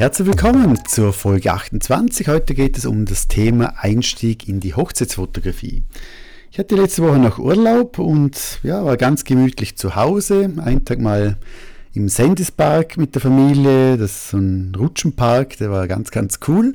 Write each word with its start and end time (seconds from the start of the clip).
Herzlich 0.00 0.28
willkommen 0.28 0.82
zur 0.86 1.12
Folge 1.12 1.52
28. 1.52 2.26
Heute 2.26 2.54
geht 2.54 2.78
es 2.78 2.86
um 2.86 3.04
das 3.04 3.28
Thema 3.28 3.74
Einstieg 3.76 4.48
in 4.48 4.58
die 4.58 4.72
Hochzeitsfotografie. 4.72 5.82
Ich 6.50 6.58
hatte 6.58 6.74
letzte 6.74 7.02
Woche 7.02 7.18
noch 7.18 7.38
Urlaub 7.38 7.98
und 7.98 8.60
ja, 8.62 8.82
war 8.82 8.96
ganz 8.96 9.24
gemütlich 9.24 9.76
zu 9.76 9.96
Hause. 9.96 10.50
Einen 10.56 10.86
Tag 10.86 11.00
mal 11.00 11.36
im 11.92 12.08
Sendispark 12.08 12.96
mit 12.96 13.14
der 13.14 13.20
Familie. 13.20 13.98
Das 13.98 14.12
ist 14.12 14.28
so 14.30 14.38
ein 14.38 14.74
Rutschenpark, 14.74 15.58
der 15.58 15.70
war 15.70 15.86
ganz, 15.86 16.10
ganz 16.10 16.40
cool. 16.48 16.74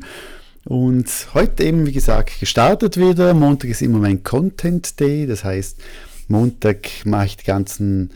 Und 0.64 1.10
heute 1.34 1.64
eben, 1.64 1.88
wie 1.88 1.94
gesagt, 1.94 2.40
gestartet 2.40 2.96
wieder. 2.96 3.34
Montag 3.34 3.72
ist 3.72 3.82
immer 3.82 3.98
mein 3.98 4.22
Content 4.22 5.00
Day. 5.00 5.26
Das 5.26 5.44
heißt, 5.44 5.80
Montag 6.28 6.78
mache 7.06 7.26
ich 7.26 7.38
die 7.38 7.46
ganzen 7.46 8.12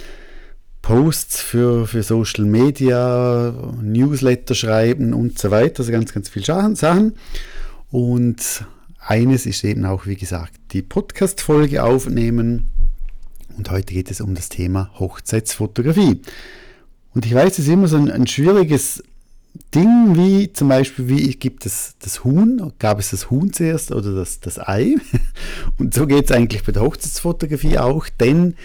Posts 0.81 1.41
für, 1.41 1.87
für 1.87 2.03
Social 2.03 2.45
Media, 2.45 3.53
Newsletter 3.81 4.55
schreiben 4.55 5.13
und 5.13 5.37
so 5.37 5.51
weiter. 5.51 5.79
Also 5.79 5.91
ganz, 5.91 6.13
ganz 6.13 6.29
viele 6.29 6.75
Sachen. 6.75 7.13
Und 7.91 8.65
eines 8.99 9.45
ist 9.45 9.63
eben 9.63 9.85
auch, 9.85 10.05
wie 10.05 10.15
gesagt, 10.15 10.53
die 10.71 10.81
Podcast-Folge 10.81 11.83
aufnehmen. 11.83 12.69
Und 13.57 13.71
heute 13.71 13.93
geht 13.93 14.11
es 14.11 14.21
um 14.21 14.35
das 14.35 14.49
Thema 14.49 14.91
Hochzeitsfotografie. 14.99 16.21
Und 17.13 17.25
ich 17.25 17.33
weiß, 17.33 17.53
es 17.53 17.59
ist 17.59 17.67
immer 17.69 17.87
so 17.87 17.97
ein, 17.97 18.09
ein 18.09 18.27
schwieriges 18.27 19.03
Ding, 19.73 20.15
wie 20.15 20.53
zum 20.53 20.69
Beispiel, 20.69 21.07
wie 21.09 21.35
gibt 21.35 21.65
es 21.65 21.95
das 21.99 22.23
Huhn? 22.23 22.71
Gab 22.79 22.99
es 22.99 23.11
das 23.11 23.29
Huhn 23.29 23.51
zuerst 23.51 23.91
oder 23.91 24.13
das, 24.13 24.39
das 24.39 24.59
Ei? 24.59 24.95
Und 25.77 25.93
so 25.93 26.07
geht 26.07 26.25
es 26.25 26.31
eigentlich 26.31 26.63
bei 26.63 26.71
der 26.71 26.83
Hochzeitsfotografie 26.83 27.77
auch, 27.77 28.07
denn 28.09 28.55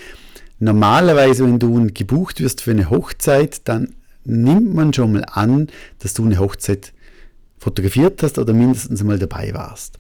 normalerweise, 0.64 1.44
wenn 1.44 1.58
du 1.58 1.86
gebucht 1.92 2.40
wirst 2.40 2.62
für 2.62 2.72
eine 2.72 2.90
Hochzeit, 2.90 3.68
dann 3.68 3.94
nimmt 4.24 4.74
man 4.74 4.92
schon 4.92 5.12
mal 5.12 5.24
an, 5.30 5.68
dass 5.98 6.14
du 6.14 6.24
eine 6.24 6.38
Hochzeit 6.38 6.92
fotografiert 7.58 8.22
hast 8.22 8.38
oder 8.38 8.52
mindestens 8.52 9.02
mal 9.02 9.18
dabei 9.18 9.52
warst. 9.54 9.98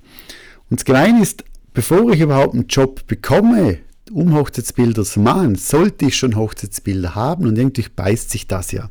Und 0.70 0.80
das 0.80 0.84
Gemeine 0.84 1.22
ist, 1.22 1.44
bevor 1.72 2.10
ich 2.12 2.20
überhaupt 2.20 2.54
einen 2.54 2.66
Job 2.66 3.06
bekomme, 3.06 3.78
um 4.12 4.34
Hochzeitsbilder 4.34 5.04
zu 5.04 5.20
machen, 5.20 5.54
sollte 5.54 6.06
ich 6.06 6.16
schon 6.16 6.36
Hochzeitsbilder 6.36 7.14
haben 7.14 7.46
und 7.46 7.58
irgendwie 7.58 7.86
beißt 7.94 8.30
sich 8.30 8.46
das 8.46 8.72
ja. 8.72 8.88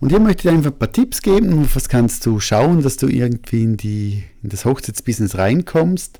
Und 0.00 0.10
hier 0.10 0.20
möchte 0.20 0.48
ich 0.48 0.54
einfach 0.54 0.70
ein 0.70 0.78
paar 0.78 0.92
Tipps 0.92 1.22
geben, 1.22 1.68
was 1.72 1.88
kannst 1.88 2.26
du 2.26 2.40
schauen, 2.40 2.82
dass 2.82 2.96
du 2.96 3.08
irgendwie 3.08 3.62
in, 3.62 3.76
die, 3.76 4.24
in 4.42 4.50
das 4.50 4.64
Hochzeitsbusiness 4.64 5.38
reinkommst. 5.38 6.18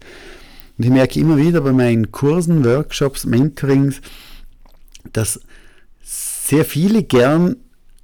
Und 0.78 0.84
ich 0.84 0.90
merke 0.90 1.20
immer 1.20 1.36
wieder 1.36 1.60
bei 1.60 1.72
meinen 1.72 2.12
Kursen, 2.12 2.64
Workshops, 2.64 3.26
Mentorings, 3.26 4.00
dass 5.12 5.40
sehr 6.02 6.64
viele 6.64 7.02
gern 7.02 7.56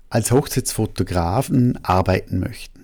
als 0.09 0.31
Hochzeitsfotografen 0.31 1.79
arbeiten 1.84 2.41
möchten. 2.41 2.81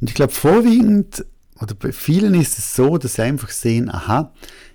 Und 0.00 0.10
ich 0.10 0.14
glaube, 0.14 0.32
vorwiegend 0.32 1.24
oder 1.60 1.74
bei 1.74 1.92
vielen 1.92 2.34
ist 2.34 2.58
es 2.58 2.74
so, 2.74 2.98
dass 2.98 3.14
sie 3.14 3.22
einfach 3.22 3.50
sehen, 3.50 3.88
aha, 3.88 4.32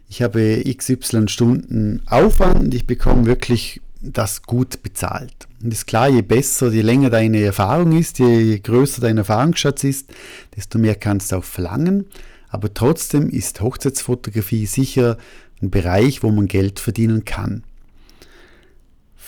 ich 0.10 0.22
habe 0.22 0.64
XY 0.64 1.28
Stunden 1.28 2.02
Aufwand 2.06 2.60
und 2.60 2.73
ich 2.73 2.88
bekomme 2.88 3.26
wirklich 3.26 3.82
das 4.02 4.44
gut 4.44 4.82
bezahlt. 4.84 5.48
Und 5.62 5.73
ist 5.73 5.88
klar, 5.88 6.08
je 6.08 6.22
besser, 6.22 6.72
je 6.72 6.82
länger 6.82 7.10
deine 7.10 7.42
Erfahrung 7.42 7.98
ist, 7.98 8.20
je 8.20 8.60
größer 8.60 9.02
dein 9.02 9.18
Erfahrungsschatz 9.18 9.84
ist, 9.84 10.10
desto 10.56 10.80
mehr 10.80 10.95
kannst 10.95 11.32
du 11.32 11.38
auch 11.38 11.44
verlangen. 11.44 12.06
Aber 12.50 12.73
trotzdem 12.73 13.30
ist 13.30 13.60
Hochzeitsfotografie 13.60 14.66
sicher 14.66 15.18
ein 15.62 15.70
Bereich, 15.70 16.23
wo 16.23 16.32
man 16.32 16.48
Geld 16.48 16.80
verdienen 16.80 17.26
kann. 17.26 17.64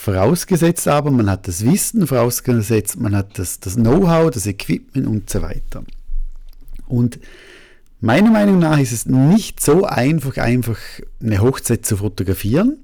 Vorausgesetzt 0.10 0.88
aber, 0.88 1.12
man 1.12 1.30
hat 1.30 1.48
das 1.48 1.64
Wissen, 1.64 2.08
vorausgesetzt, 2.08 3.00
man 3.00 3.16
hat 3.16 3.38
das, 3.38 3.60
das 3.60 3.76
Know-how, 3.76 4.32
das 4.32 4.48
Equipment 4.48 5.06
und 5.06 5.30
so 5.30 5.44
weiter. 5.44 5.84
Und 6.88 7.20
meiner 8.02 8.32
Meinung 8.32 8.58
nach 8.58 8.80
ist 8.80 8.92
es 8.92 9.06
nicht 9.06 9.60
so 9.61 9.86
einfach, 9.86 10.38
einfach 10.38 10.80
eine 11.22 11.39
Hochzeit 11.42 11.86
zu 11.86 11.98
fotografieren. 11.98 12.80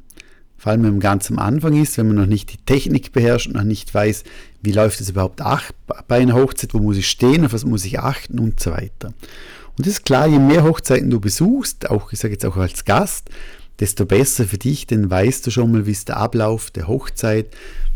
Vor 0.59 0.71
allem, 0.71 0.83
wenn 0.83 0.91
man 0.91 0.99
ganz 0.99 1.31
am 1.31 1.39
Anfang 1.39 1.81
ist, 1.81 1.97
wenn 1.97 2.09
man 2.09 2.17
noch 2.17 2.27
nicht 2.27 2.53
die 2.53 2.63
Technik 2.63 3.11
beherrscht 3.11 3.47
und 3.47 3.55
noch 3.55 3.63
nicht 3.63 3.91
weiß, 3.91 4.23
wie 4.61 4.71
läuft 4.71 5.01
es 5.01 5.09
überhaupt 5.09 5.41
bei 6.07 6.17
einer 6.17 6.35
Hochzeit, 6.35 6.75
wo 6.75 6.77
muss 6.77 6.97
ich 6.97 7.09
stehen, 7.09 7.43
auf 7.43 7.53
was 7.53 7.65
muss 7.65 7.85
ich 7.85 7.97
achten 7.97 8.37
und 8.37 8.59
so 8.59 8.69
weiter. 8.69 9.13
Und 9.79 9.87
es 9.87 9.93
ist 9.93 10.05
klar, 10.05 10.27
je 10.27 10.37
mehr 10.37 10.63
Hochzeiten 10.63 11.09
du 11.09 11.19
besuchst, 11.19 11.89
auch 11.89 12.13
ich 12.13 12.19
sage 12.19 12.35
jetzt 12.35 12.45
auch 12.45 12.57
als 12.57 12.85
Gast, 12.85 13.31
desto 13.79 14.05
besser 14.05 14.45
für 14.45 14.57
dich, 14.57 14.87
denn 14.87 15.09
weißt 15.09 15.45
du 15.45 15.51
schon 15.51 15.71
mal, 15.71 15.85
wie 15.85 15.91
ist 15.91 16.07
der 16.07 16.17
Ablauf 16.17 16.71
der 16.71 16.87
Hochzeit, 16.87 17.47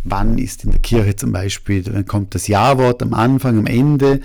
wann 0.04 0.38
ist 0.38 0.64
in 0.64 0.72
der 0.72 0.80
Kirche 0.80 1.16
zum 1.16 1.32
Beispiel, 1.32 1.84
dann 1.84 2.06
kommt 2.06 2.36
das 2.36 2.48
Ja-Wort 2.48 3.02
am 3.02 3.14
Anfang, 3.14 3.58
am 3.58 3.66
Ende. 3.66 4.22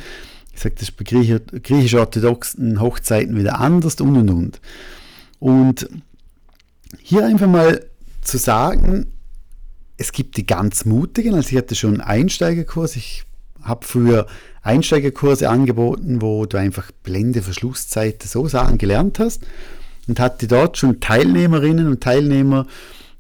Ich 0.53 0.61
sage, 0.61 0.77
das 0.79 0.91
bei 0.91 1.05
griechisch-orthodoxen 1.05 2.81
Hochzeiten 2.81 3.37
wieder 3.37 3.61
anders 3.61 4.01
und 4.01 4.17
und 4.17 4.31
und. 4.31 4.61
Und 5.41 5.89
hier 7.01 7.27
einfach 7.27 7.49
mal 7.49 7.85
zu 8.23 8.39
sagen, 8.39 9.07
es 9.97 10.13
gibt 10.13 10.37
die 10.37 10.47
ganz 10.47 10.85
Mutigen, 10.85 11.35
also 11.35 11.51
ich 11.51 11.57
hatte 11.57 11.75
schon 11.75 12.01
einen 12.01 12.23
Einsteigerkurs, 12.23 12.97
ich 12.97 13.25
habe 13.63 13.87
früher 13.87 14.27
Einsteigerkurse 14.63 15.49
angeboten, 15.49 16.21
wo 16.23 16.47
du 16.47 16.57
einfach 16.57 16.91
Blende, 17.03 17.43
Verschlusszeit, 17.43 18.23
so 18.23 18.49
Sachen 18.49 18.79
gelernt 18.79 19.19
hast 19.19 19.43
und 20.09 20.21
hatte 20.21 20.47
dort 20.47 20.79
schon 20.79 21.01
Teilnehmerinnen 21.01 21.87
und 21.89 22.03
Teilnehmer, 22.03 22.67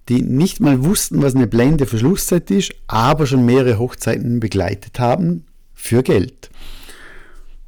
die 0.08 0.22
nicht 0.22 0.60
mal 0.60 0.84
wussten, 0.84 1.22
was 1.22 1.34
eine 1.34 1.46
Blende 1.46 1.86
Verschlusszeit 1.86 2.50
ist, 2.50 2.74
aber 2.86 3.26
schon 3.26 3.44
mehrere 3.44 3.78
Hochzeiten 3.78 4.40
begleitet 4.40 4.98
haben 4.98 5.44
für 5.72 6.02
Geld. 6.02 6.50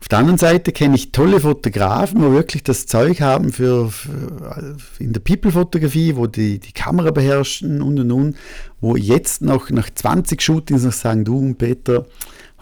Auf 0.07 0.09
der 0.09 0.19
anderen 0.21 0.39
Seite 0.39 0.71
kenne 0.71 0.95
ich 0.95 1.11
tolle 1.11 1.41
Fotografen, 1.41 2.23
wo 2.23 2.31
wirklich 2.31 2.63
das 2.63 2.87
Zeug 2.87 3.21
haben 3.23 3.51
für, 3.53 3.91
für 3.91 4.73
in 5.01 5.13
der 5.13 5.21
People-Fotografie, 5.21 6.15
wo 6.15 6.29
die 6.29 6.61
die 6.61 6.73
Kamera 6.73 7.11
beherrschen 7.11 7.83
und 7.83 7.99
und 7.99 8.13
und, 8.13 8.37
wo 8.81 8.95
jetzt 8.95 9.43
noch 9.43 9.71
nach 9.71 9.91
20 9.93 10.41
Shootings 10.41 10.85
noch 10.85 10.93
sagen, 10.93 11.25
du 11.25 11.55
Peter, 11.55 12.07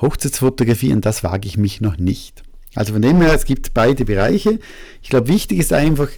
Hochzeitsfotografie 0.01 0.95
und 0.95 1.05
das 1.05 1.23
wage 1.23 1.47
ich 1.47 1.59
mich 1.59 1.83
noch 1.83 1.99
nicht. 1.99 2.43
Also 2.75 2.93
von 2.93 3.03
dem 3.03 3.21
her, 3.21 3.33
es 3.33 3.45
gibt 3.45 3.75
beide 3.75 4.05
Bereiche. 4.05 4.59
Ich 5.03 5.11
glaube, 5.11 5.29
wichtig 5.29 5.59
ist 5.59 5.73
einfach, 5.73 6.09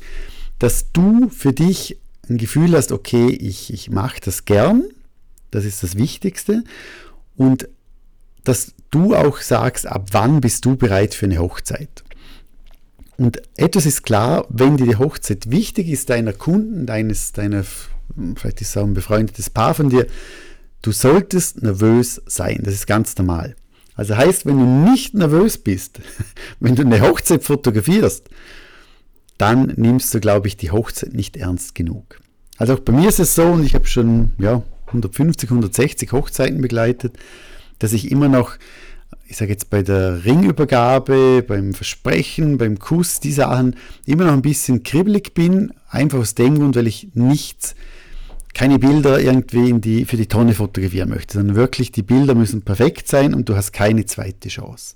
dass 0.59 0.93
du 0.93 1.29
für 1.29 1.53
dich 1.53 1.99
ein 2.29 2.39
Gefühl 2.39 2.75
hast, 2.77 2.93
okay, 2.93 3.29
ich, 3.29 3.73
ich 3.73 3.91
mache 3.91 4.21
das 4.25 4.45
gern, 4.45 4.85
das 5.51 5.65
ist 5.65 5.83
das 5.83 5.97
Wichtigste, 5.97 6.65
und 7.37 7.69
dass 8.45 8.73
du 8.91 9.15
auch 9.15 9.39
sagst, 9.41 9.87
ab 9.87 10.09
wann 10.13 10.41
bist 10.41 10.65
du 10.65 10.77
bereit 10.77 11.15
für 11.15 11.27
eine 11.27 11.39
Hochzeit. 11.39 12.05
Und 13.19 13.43
etwas 13.57 13.87
ist 13.87 14.03
klar, 14.03 14.47
wenn 14.49 14.77
dir 14.77 14.87
die 14.87 14.97
Hochzeit 14.97 15.51
wichtig 15.51 15.89
ist, 15.89 16.11
deiner 16.11 16.33
Kunden, 16.33 16.87
deines, 16.87 17.33
deiner, 17.33 17.65
vielleicht 18.37 18.61
ist 18.61 18.71
es 18.71 18.77
auch 18.77 18.85
ein 18.85 18.95
befreundetes 18.95 19.51
Paar 19.51 19.75
von 19.75 19.89
dir, 19.89 20.07
du 20.83 20.93
solltest 20.93 21.63
nervös 21.63 22.21
sein. 22.27 22.61
Das 22.63 22.75
ist 22.75 22.87
ganz 22.87 23.17
normal. 23.17 23.57
Also 23.97 24.17
heißt, 24.17 24.45
wenn 24.47 24.59
du 24.59 24.91
nicht 24.91 25.15
nervös 25.15 25.59
bist, 25.59 26.01
wenn 26.61 26.77
du 26.77 26.83
eine 26.83 27.01
Hochzeit 27.01 27.43
fotografierst, 27.43 28.29
dann 29.39 29.73
nimmst 29.77 30.15
du, 30.15 30.21
glaube 30.21 30.49
ich, 30.49 30.57
die 30.57 30.71
Hochzeit 30.71 31.15
nicht 31.15 31.37
ernst 31.37 31.75
genug. 31.75 32.21
Also 32.59 32.75
auch 32.75 32.81
bei 32.81 32.93
mir 32.93 33.09
ist 33.09 33.21
es 33.21 33.35
so, 33.35 33.45
und 33.45 33.65
ich 33.65 33.75
habe 33.75 33.87
schon 33.87 34.33
ja, 34.39 34.63
150, 34.87 35.51
160 35.51 36.13
Hochzeiten 36.13 36.61
begleitet, 36.61 37.17
dass 37.79 37.93
ich 37.93 38.11
immer 38.11 38.29
noch, 38.29 38.57
ich 39.27 39.37
sage 39.37 39.53
jetzt 39.53 39.71
bei 39.71 39.83
der 39.83 40.25
Ringübergabe, 40.25 41.43
beim 41.47 41.75
Versprechen, 41.75 42.59
beim 42.59 42.79
Kuss, 42.79 43.21
die 43.21 43.33
Sachen, 43.33 43.77
immer 44.07 44.25
noch 44.25 44.33
ein 44.33 44.43
bisschen 44.43 44.83
kribbelig 44.83 45.35
bin, 45.35 45.73
einfach 45.89 46.19
aus 46.19 46.35
dem 46.35 46.59
Grund, 46.59 46.77
weil 46.77 46.87
ich 46.87 47.09
nichts 47.15 47.75
keine 48.57 48.79
Bilder 48.79 49.21
irgendwie 49.21 49.69
in 49.69 49.83
die, 49.83 50.07
für 50.07 50.17
die 50.17 50.29
Tonne 50.29 50.55
fotografieren 50.55 51.11
möchte, 51.11 51.35
sondern 51.35 51.57
wirklich 51.57 51.93
die 51.93 52.03
Bilder 52.03 52.35
müssen 52.35 52.63
perfekt 52.63 53.07
sein 53.07 53.35
und 53.35 53.51
du 53.51 53.55
hast 53.55 53.73
keine 53.73 54.07
zweite 54.07 54.49
Chance. 54.49 54.95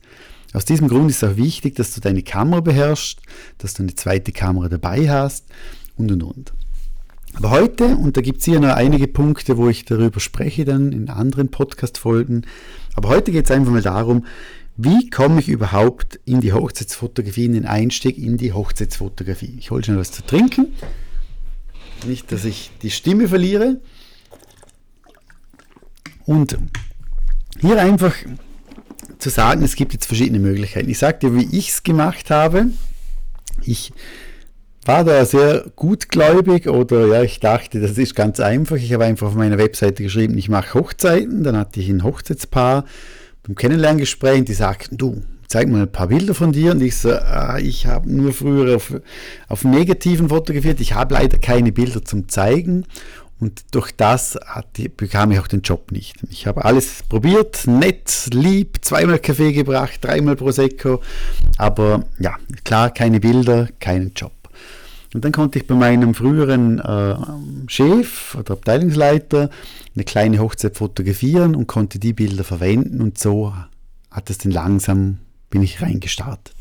Aus 0.54 0.64
diesem 0.64 0.88
Grund 0.88 1.10
ist 1.10 1.22
auch 1.22 1.36
wichtig, 1.36 1.74
dass 1.74 1.94
du 1.94 2.00
deine 2.00 2.22
Kamera 2.22 2.60
beherrschst, 2.60 3.20
dass 3.58 3.74
du 3.74 3.82
eine 3.82 3.94
zweite 3.94 4.32
Kamera 4.32 4.70
dabei 4.70 5.10
hast 5.10 5.44
und 5.98 6.10
und 6.10 6.22
und. 6.22 6.52
Aber 7.34 7.50
heute, 7.50 7.84
und 7.84 8.16
da 8.16 8.22
gibt 8.22 8.38
es 8.38 8.46
hier 8.46 8.60
noch 8.60 8.74
einige 8.74 9.06
Punkte, 9.06 9.58
wo 9.58 9.68
ich 9.68 9.84
darüber 9.84 10.20
spreche, 10.20 10.64
dann 10.64 10.92
in 10.92 11.10
anderen 11.10 11.50
Podcast-Folgen, 11.50 12.46
aber 12.94 13.10
heute 13.10 13.30
geht 13.30 13.44
es 13.44 13.50
einfach 13.50 13.72
mal 13.72 13.82
darum, 13.82 14.24
wie 14.78 15.10
komme 15.10 15.38
ich 15.38 15.50
überhaupt 15.50 16.18
in 16.24 16.40
die 16.40 16.54
Hochzeitsfotografie, 16.54 17.44
in 17.44 17.52
den 17.52 17.66
Einstieg 17.66 18.16
in 18.16 18.38
die 18.38 18.54
Hochzeitsfotografie. 18.54 19.56
Ich 19.58 19.70
hole 19.70 19.84
schnell 19.84 19.98
was 19.98 20.12
zu 20.12 20.24
trinken. 20.24 20.68
Nicht, 22.06 22.32
dass 22.32 22.44
ich 22.44 22.70
die 22.82 22.90
Stimme 22.90 23.28
verliere. 23.28 23.80
Und 26.26 26.58
hier 27.60 27.80
einfach 27.80 28.14
zu 29.18 29.28
sagen, 29.28 29.62
es 29.62 29.76
gibt 29.76 29.92
jetzt 29.92 30.06
verschiedene 30.06 30.38
Möglichkeiten. 30.38 30.88
Ich 30.88 30.98
sage 30.98 31.18
dir, 31.18 31.34
wie 31.34 31.56
ich 31.56 31.70
es 31.70 31.82
gemacht 31.82 32.30
habe. 32.30 32.66
Ich 33.62 33.92
war 34.84 35.04
da 35.04 35.24
sehr 35.24 35.70
gutgläubig 35.76 36.68
oder 36.68 37.06
ja, 37.06 37.22
ich 37.22 37.40
dachte, 37.40 37.80
das 37.80 37.98
ist 37.98 38.14
ganz 38.14 38.40
einfach. 38.40 38.76
Ich 38.76 38.92
habe 38.92 39.04
einfach 39.04 39.28
auf 39.28 39.34
meiner 39.34 39.58
Webseite 39.58 40.02
geschrieben, 40.02 40.38
ich 40.38 40.48
mache 40.48 40.74
Hochzeiten. 40.74 41.42
Dann 41.42 41.56
hatte 41.56 41.80
ich 41.80 41.88
ein 41.90 42.02
Hochzeitspaar, 42.02 42.86
beim 43.42 43.54
Kennenlerngespräch, 43.54 44.44
die 44.44 44.54
sagten, 44.54 44.96
du, 44.96 45.22
zeig 45.50 45.68
mal 45.68 45.82
ein 45.82 45.92
paar 45.92 46.06
Bilder 46.06 46.32
von 46.32 46.52
dir. 46.52 46.72
Und 46.72 46.80
ich 46.80 46.96
so, 46.96 47.10
ah, 47.10 47.58
ich 47.58 47.86
habe 47.86 48.10
nur 48.10 48.32
früher 48.32 48.76
auf, 48.76 48.94
auf 49.48 49.64
negativen 49.64 50.28
fotografiert. 50.28 50.80
Ich 50.80 50.94
habe 50.94 51.14
leider 51.14 51.38
keine 51.38 51.72
Bilder 51.72 52.04
zum 52.04 52.28
Zeigen. 52.28 52.86
Und 53.40 53.74
durch 53.74 53.90
das 53.92 54.38
die, 54.76 54.88
bekam 54.88 55.32
ich 55.32 55.40
auch 55.40 55.48
den 55.48 55.62
Job 55.62 55.90
nicht. 55.92 56.16
Ich 56.30 56.46
habe 56.46 56.64
alles 56.64 57.02
probiert, 57.08 57.66
nett, 57.66 58.28
lieb, 58.32 58.78
zweimal 58.82 59.18
Kaffee 59.18 59.52
gebracht, 59.52 59.98
dreimal 60.02 60.36
Prosecco. 60.36 61.00
Aber 61.56 62.04
ja, 62.18 62.36
klar, 62.64 62.90
keine 62.90 63.18
Bilder, 63.18 63.68
keinen 63.80 64.12
Job. 64.14 64.32
Und 65.14 65.24
dann 65.24 65.32
konnte 65.32 65.58
ich 65.58 65.66
bei 65.66 65.74
meinem 65.74 66.14
früheren 66.14 66.78
äh, 66.78 67.16
Chef 67.66 68.36
oder 68.36 68.52
Abteilungsleiter 68.52 69.50
eine 69.96 70.04
kleine 70.04 70.38
Hochzeit 70.38 70.76
fotografieren 70.76 71.56
und 71.56 71.66
konnte 71.66 71.98
die 71.98 72.12
Bilder 72.12 72.44
verwenden 72.44 73.00
und 73.00 73.18
so 73.18 73.52
hat 74.12 74.30
es 74.30 74.38
dann 74.38 74.52
langsam 74.52 75.18
bin 75.50 75.62
ich 75.62 75.82
reingestartet. 75.82 76.56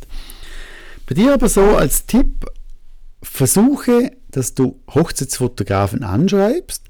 Bei 1.07 1.15
dir 1.15 1.33
aber 1.33 1.49
so 1.49 1.61
als 1.75 2.05
Tipp, 2.05 2.45
versuche, 3.21 4.11
dass 4.31 4.53
du 4.53 4.79
Hochzeitsfotografen 4.93 6.03
anschreibst 6.03 6.83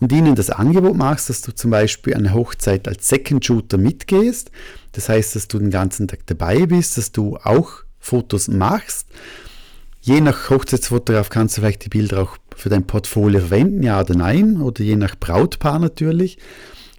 und 0.00 0.12
ihnen 0.12 0.34
das 0.34 0.50
Angebot 0.50 0.96
machst, 0.96 1.30
dass 1.30 1.42
du 1.42 1.52
zum 1.52 1.70
Beispiel 1.70 2.14
eine 2.14 2.34
Hochzeit 2.34 2.86
als 2.88 3.08
Second 3.08 3.44
Shooter 3.44 3.78
mitgehst. 3.78 4.50
Das 4.92 5.08
heißt, 5.08 5.34
dass 5.34 5.48
du 5.48 5.58
den 5.58 5.70
ganzen 5.70 6.08
Tag 6.08 6.26
dabei 6.26 6.66
bist, 6.66 6.98
dass 6.98 7.12
du 7.12 7.36
auch 7.38 7.84
Fotos 7.98 8.48
machst. 8.48 9.08
Je 10.02 10.20
nach 10.20 10.50
Hochzeitsfotograf 10.50 11.30
kannst 11.30 11.56
du 11.56 11.62
vielleicht 11.62 11.84
die 11.86 11.88
Bilder 11.88 12.22
auch 12.22 12.36
für 12.54 12.68
dein 12.68 12.86
Portfolio 12.86 13.40
verwenden, 13.40 13.82
ja 13.82 14.00
oder 14.00 14.14
nein, 14.14 14.60
oder 14.60 14.84
je 14.84 14.96
nach 14.96 15.16
Brautpaar 15.18 15.78
natürlich. 15.78 16.38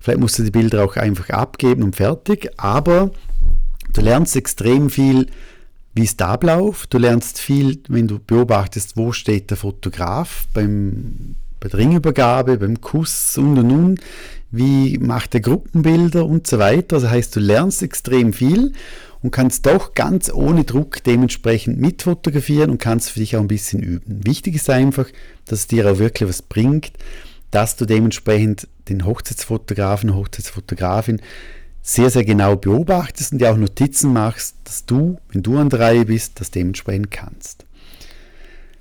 Vielleicht 0.02 0.20
musst 0.20 0.40
du 0.40 0.44
die 0.44 0.52
Bilder 0.52 0.84
auch 0.84 0.96
einfach 0.96 1.30
abgeben 1.30 1.84
und 1.84 1.96
fertig, 1.96 2.50
aber 2.58 3.12
Du 3.96 4.02
lernst 4.02 4.36
extrem 4.36 4.90
viel, 4.90 5.28
wie 5.94 6.04
ist 6.04 6.20
der 6.20 6.28
Ablauf. 6.28 6.86
Du 6.88 6.98
lernst 6.98 7.40
viel, 7.40 7.80
wenn 7.88 8.10
du 8.10 8.20
beobachtest, 8.20 8.98
wo 8.98 9.14
steht 9.14 9.50
der 9.52 9.58
Fotograf 9.58 10.48
beim, 10.54 11.36
bei 11.62 11.70
der 11.70 11.80
Ringübergabe, 11.80 12.58
beim 12.58 12.82
Kuss 12.82 13.38
und 13.38 13.58
und 13.58 13.72
und. 13.72 14.02
Wie 14.52 14.98
macht 14.98 15.34
er 15.34 15.40
Gruppenbilder 15.40 16.26
und 16.26 16.46
so 16.46 16.60
weiter. 16.60 17.00
Das 17.00 17.10
heißt, 17.10 17.38
du 17.38 17.40
lernst 17.40 17.82
extrem 17.84 18.34
viel 18.34 18.74
und 19.22 19.32
kannst 19.32 19.66
doch 19.66 19.94
ganz 19.94 20.30
ohne 20.30 20.66
Druck 20.66 21.02
dementsprechend 21.06 21.80
mitfotografieren 21.80 22.72
und 22.72 22.80
kannst 22.80 23.12
für 23.12 23.22
dich 23.22 23.38
auch 23.38 23.42
ein 23.42 23.48
bisschen 23.48 23.82
üben. 23.82 24.28
Wichtig 24.28 24.56
ist 24.56 24.70
einfach, 24.70 25.08
dass 25.46 25.60
es 25.60 25.68
dir 25.68 25.90
auch 25.90 26.00
wirklich 26.00 26.28
was 26.28 26.42
bringt, 26.42 26.92
dass 27.50 27.78
du 27.78 27.86
dementsprechend 27.86 28.68
den 28.90 29.06
Hochzeitsfotografen, 29.06 30.14
Hochzeitsfotografin 30.14 31.22
sehr, 31.88 32.10
sehr 32.10 32.26
genau 32.26 32.56
beobachtest 32.56 33.32
und 33.32 33.38
dir 33.38 33.52
auch 33.52 33.58
Notizen 33.58 34.12
machst, 34.12 34.56
dass 34.64 34.88
du, 34.88 35.20
wenn 35.32 35.44
du 35.44 35.60
an 35.60 35.70
der 35.70 35.82
Reihe 35.82 36.06
bist, 36.06 36.40
das 36.40 36.50
dementsprechend 36.50 37.12
kannst. 37.12 37.64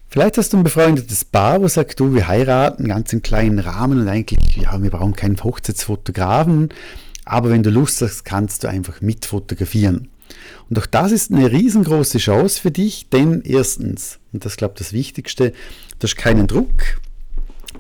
Vielleicht 0.09 0.39
hast 0.39 0.55
du 0.55 0.57
ein 0.57 0.65
befreundetes 0.65 1.27
Paar, 1.27 1.61
wo 1.61 1.69
sagt 1.69 2.01
du, 2.01 2.15
wir 2.15 2.29
heiraten 2.29 2.89
ganz 2.89 3.13
im 3.13 3.21
kleinen 3.21 3.59
Rahmen 3.59 4.01
und 4.01 4.09
eigentlich, 4.09 4.57
ja, 4.57 4.83
wir 4.83 4.91
brauchen 4.91 5.15
keinen 5.15 5.43
Hochzeitsfotografen, 5.45 6.71
aber 7.27 7.51
wenn 7.51 7.63
du 7.63 7.69
Lust 7.69 8.01
hast, 8.01 8.25
kannst 8.25 8.65
du 8.65 8.69
einfach 8.69 9.03
mitfotografieren. 9.03 10.09
Und 10.71 10.79
auch 10.79 10.87
das 10.87 11.13
ist 11.13 11.31
eine 11.31 11.53
riesengroße 11.53 12.17
Chance 12.17 12.59
für 12.59 12.71
dich, 12.71 13.11
denn 13.11 13.43
erstens, 13.43 14.19
und 14.33 14.47
das 14.47 14.57
glaube 14.57 14.75
ich, 14.77 14.79
das 14.79 14.93
Wichtigste, 14.95 15.51
du 15.99 16.05
hast 16.05 16.17
keinen 16.17 16.47
Druck, 16.47 17.01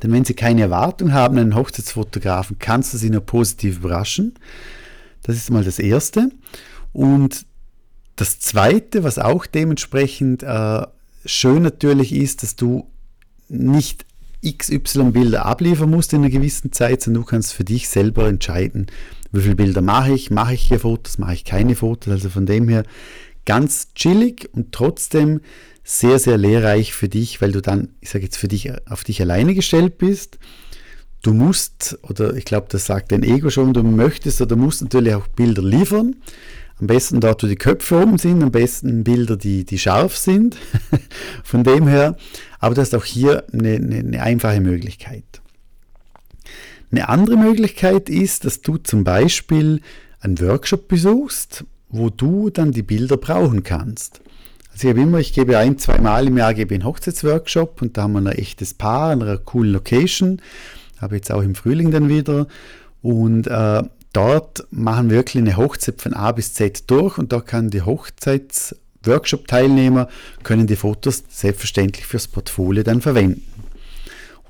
denn 0.02 0.12
wenn 0.12 0.26
sie 0.26 0.34
keine 0.34 0.62
Erwartung 0.62 1.14
haben, 1.14 1.38
einen 1.38 1.54
Hochzeitsfotografen, 1.54 2.58
kannst 2.58 2.92
du 2.92 2.98
sie 2.98 3.08
nur 3.08 3.22
positiv 3.22 3.78
überraschen. 3.78 4.34
Das 5.24 5.36
ist 5.36 5.50
mal 5.50 5.64
das 5.64 5.80
Erste. 5.80 6.30
Und 6.92 7.46
das 8.14 8.38
Zweite, 8.38 9.02
was 9.02 9.18
auch 9.18 9.46
dementsprechend 9.46 10.44
äh, 10.44 10.86
schön 11.26 11.62
natürlich 11.62 12.14
ist, 12.14 12.44
dass 12.44 12.54
du 12.54 12.88
nicht 13.48 14.06
XY 14.46 15.10
Bilder 15.10 15.46
abliefern 15.46 15.90
musst 15.90 16.12
in 16.12 16.20
einer 16.20 16.30
gewissen 16.30 16.70
Zeit, 16.70 17.02
sondern 17.02 17.22
du 17.22 17.28
kannst 17.28 17.54
für 17.54 17.64
dich 17.64 17.88
selber 17.88 18.28
entscheiden, 18.28 18.86
wie 19.32 19.40
viele 19.40 19.56
Bilder 19.56 19.80
mache 19.80 20.12
ich, 20.12 20.30
mache 20.30 20.54
ich 20.54 20.62
hier 20.62 20.80
Fotos, 20.80 21.18
mache 21.18 21.34
ich 21.34 21.44
keine 21.44 21.74
Fotos. 21.74 22.12
Also 22.12 22.28
von 22.28 22.46
dem 22.46 22.68
her 22.68 22.84
ganz 23.46 23.94
chillig 23.94 24.48
und 24.52 24.72
trotzdem 24.72 25.40
sehr, 25.82 26.18
sehr 26.18 26.38
lehrreich 26.38 26.92
für 26.92 27.08
dich, 27.08 27.42
weil 27.42 27.52
du 27.52 27.60
dann, 27.60 27.88
ich 28.00 28.10
sage 28.10 28.24
jetzt, 28.24 28.36
für 28.36 28.48
dich 28.48 28.70
auf 28.88 29.04
dich 29.04 29.20
alleine 29.20 29.54
gestellt 29.54 29.98
bist 29.98 30.38
du 31.24 31.32
musst, 31.32 31.98
oder 32.02 32.34
ich 32.36 32.44
glaube, 32.44 32.66
das 32.70 32.86
sagt 32.86 33.10
dein 33.10 33.22
Ego 33.22 33.50
schon, 33.50 33.72
du 33.72 33.82
möchtest 33.82 34.40
oder 34.40 34.56
musst 34.56 34.82
natürlich 34.82 35.14
auch 35.14 35.26
Bilder 35.26 35.62
liefern. 35.62 36.16
Am 36.80 36.86
besten 36.86 37.20
dort, 37.20 37.42
wo 37.42 37.46
die 37.46 37.56
Köpfe 37.56 38.02
oben 38.02 38.18
sind, 38.18 38.42
am 38.42 38.50
besten 38.50 39.04
Bilder, 39.04 39.36
die, 39.36 39.64
die 39.64 39.78
scharf 39.78 40.16
sind. 40.16 40.56
Von 41.44 41.64
dem 41.64 41.86
her, 41.88 42.16
aber 42.58 42.74
das 42.74 42.88
ist 42.88 42.94
auch 42.94 43.04
hier 43.04 43.44
eine, 43.52 43.76
eine, 43.76 43.96
eine 43.96 44.22
einfache 44.22 44.60
Möglichkeit. 44.60 45.24
Eine 46.90 47.08
andere 47.08 47.36
Möglichkeit 47.36 48.08
ist, 48.08 48.44
dass 48.44 48.60
du 48.60 48.76
zum 48.76 49.04
Beispiel 49.04 49.80
einen 50.20 50.40
Workshop 50.40 50.88
besuchst, 50.88 51.64
wo 51.88 52.10
du 52.10 52.50
dann 52.50 52.72
die 52.72 52.82
Bilder 52.82 53.16
brauchen 53.16 53.62
kannst. 53.62 54.20
Also 54.72 54.88
ich 54.88 54.90
habe 54.90 55.02
immer, 55.02 55.18
ich 55.18 55.32
gebe 55.32 55.56
ein, 55.56 55.78
zwei 55.78 55.98
Mal 55.98 56.26
im 56.26 56.36
Jahr 56.36 56.54
gebe 56.54 56.74
einen 56.74 56.84
Hochzeitsworkshop 56.84 57.80
und 57.80 57.96
da 57.96 58.02
haben 58.02 58.12
wir 58.14 58.20
ein 58.20 58.26
echtes 58.26 58.74
Paar 58.74 59.12
in 59.12 59.22
einer 59.22 59.38
coolen 59.38 59.72
Location 59.72 60.40
habe 61.04 61.14
jetzt 61.16 61.30
auch 61.30 61.42
im 61.42 61.54
Frühling 61.54 61.92
dann 61.92 62.08
wieder. 62.08 62.48
Und 63.02 63.46
äh, 63.46 63.82
dort 64.12 64.66
machen 64.70 65.10
wir 65.10 65.18
wirklich 65.18 65.42
eine 65.42 65.56
Hochzeit 65.56 66.02
von 66.02 66.14
A 66.14 66.32
bis 66.32 66.54
Z 66.54 66.90
durch 66.90 67.18
und 67.18 67.30
da 67.32 67.40
kann 67.40 67.70
die 67.70 67.82
Hochzeits-Workshop-Teilnehmer 67.82 70.08
können 70.42 70.66
die 70.66 70.74
Fotos 70.76 71.22
selbstverständlich 71.28 72.06
fürs 72.06 72.26
Portfolio 72.26 72.82
dann 72.82 73.02
verwenden. 73.02 73.44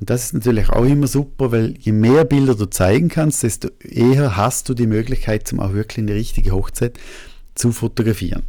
Und 0.00 0.10
das 0.10 0.24
ist 0.26 0.34
natürlich 0.34 0.68
auch 0.70 0.84
immer 0.84 1.06
super, 1.06 1.52
weil 1.52 1.76
je 1.78 1.92
mehr 1.92 2.24
Bilder 2.24 2.54
du 2.54 2.66
zeigen 2.66 3.08
kannst, 3.08 3.42
desto 3.42 3.68
eher 3.80 4.36
hast 4.36 4.68
du 4.68 4.74
die 4.74 4.86
Möglichkeit, 4.86 5.48
zum 5.48 5.60
auch 5.60 5.72
wirklich 5.72 5.98
eine 5.98 6.14
richtige 6.14 6.52
Hochzeit 6.52 7.00
zu 7.54 7.72
fotografieren. 7.72 8.42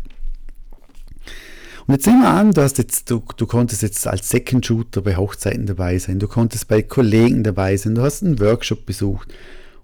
Und 1.88 1.94
jetzt 1.94 2.08
nehmen 2.08 2.22
wir 2.22 2.30
an, 2.30 2.52
du, 2.52 2.64
hast 2.64 2.80
jetzt, 2.80 3.12
du, 3.12 3.22
du 3.38 3.46
konntest 3.46 3.84
jetzt 3.84 4.08
als 4.08 4.28
Second 4.30 4.66
Shooter 4.66 5.02
bei 5.02 5.18
Hochzeiten 5.18 5.68
dabei 5.68 6.00
sein, 6.00 6.18
du 6.18 6.28
konntest 6.28 6.68
bei 6.68 6.82
Kollegen 6.82 7.44
dabei 7.44 7.78
sein, 7.78 7.94
du 7.94 8.02
hast 8.02 8.24
einen 8.24 8.40
Workshop 8.40 8.88
besucht. 8.88 9.32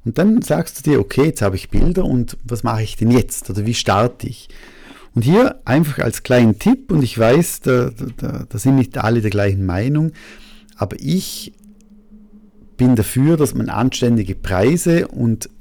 Und 0.03 0.17
dann 0.17 0.41
sagst 0.41 0.79
du 0.79 0.83
dir, 0.89 0.99
okay, 0.99 1.25
jetzt 1.25 1.43
habe 1.43 1.55
ich 1.55 1.69
Bilder 1.69 2.05
und 2.05 2.37
was 2.43 2.63
mache 2.63 2.81
ich 2.81 2.95
denn 2.95 3.11
jetzt? 3.11 3.51
Oder 3.51 3.67
wie 3.67 3.75
starte 3.75 4.25
ich? 4.27 4.49
Und 5.13 5.21
hier 5.23 5.59
einfach 5.65 5.99
als 5.99 6.23
kleinen 6.23 6.57
Tipp, 6.57 6.91
und 6.91 7.03
ich 7.03 7.19
weiß, 7.19 7.59
da, 7.59 7.91
da, 8.17 8.45
da 8.49 8.57
sind 8.57 8.77
nicht 8.77 8.97
alle 8.97 9.21
der 9.21 9.29
gleichen 9.29 9.65
Meinung, 9.65 10.13
aber 10.77 10.95
ich 10.99 11.53
bin 12.77 12.95
dafür, 12.95 13.37
dass 13.37 13.53
man 13.53 13.69
anständige 13.69 14.33
Preise 14.33 15.07
und 15.07 15.51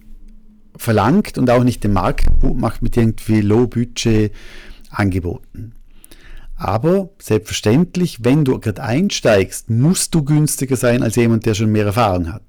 verlangt 0.75 1.37
und 1.37 1.51
auch 1.51 1.65
nicht 1.65 1.85
den 1.85 1.93
Markt 1.93 2.25
macht 2.43 2.81
mit 2.81 2.97
irgendwie 2.97 3.43
Low-Budget-Angeboten. 3.43 5.75
Aber 6.61 7.09
selbstverständlich, 7.19 8.23
wenn 8.23 8.45
du 8.45 8.61
gerade 8.61 8.83
einsteigst, 8.83 9.71
musst 9.71 10.15
du 10.15 10.23
günstiger 10.23 10.77
sein 10.77 11.03
als 11.03 11.17
jemand, 11.17 11.47
der 11.47 11.55
schon 11.55 11.73
mehr 11.73 11.87
Erfahrung 11.87 12.31
hat. 12.31 12.43